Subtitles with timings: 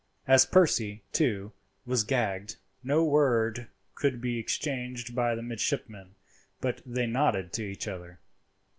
[0.27, 1.51] As Percy, too,
[1.85, 6.15] was gagged, no word could be exchanged by the midshipmen,
[6.59, 8.17] but they nodded to each other.